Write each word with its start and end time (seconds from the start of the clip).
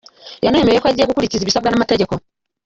Yanemeye 0.45 0.79
ko 0.79 0.87
agiye 0.89 1.09
gukurikiza 1.09 1.43
ibisabwa 1.43 1.69
n’amategeko. 1.69 2.13